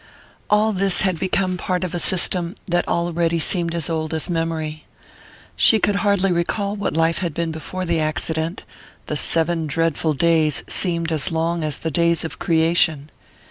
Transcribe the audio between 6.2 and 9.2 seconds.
recall what life had been before the accident the